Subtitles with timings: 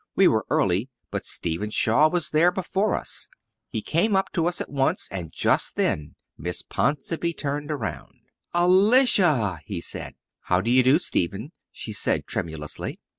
[0.15, 3.27] We were early, but Stephen Shaw was there before us.
[3.69, 8.15] He came up to us at once, and just then Miss Ponsonby turned around.
[8.51, 10.15] "Alicia!" he said.
[10.39, 12.99] "How do you do, Stephen?" she said tremulously.